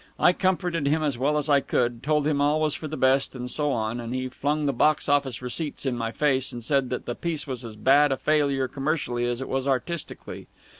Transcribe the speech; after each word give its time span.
I 0.19 0.33
comforted 0.33 0.87
him 0.87 1.03
as 1.03 1.19
well 1.19 1.37
as 1.37 1.47
I 1.47 1.59
could, 1.59 2.01
told 2.01 2.25
him 2.25 2.41
all 2.41 2.59
was 2.59 2.73
for 2.73 2.87
the 2.87 2.97
best 2.97 3.35
and 3.35 3.51
so 3.51 3.71
on, 3.71 3.99
and 3.99 4.15
he 4.15 4.29
flung 4.29 4.65
the 4.65 4.73
box 4.73 5.07
office 5.07 5.43
receipts 5.43 5.85
in 5.85 5.95
my 5.95 6.11
face 6.11 6.51
and 6.51 6.63
said 6.63 6.89
that 6.89 7.05
the 7.05 7.13
piece 7.13 7.45
was 7.45 7.63
as 7.63 7.75
bad 7.75 8.11
a 8.11 8.17
failure 8.17 8.67
commercially 8.67 9.25
as 9.27 9.41
it 9.41 9.47
was 9.47 9.67
artistically. 9.67 10.47